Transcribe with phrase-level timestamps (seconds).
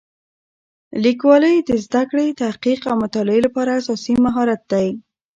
[1.03, 4.87] لیکوالی د زده کړې، تحقیق او مطالعې لپاره اساسي مهارت دی.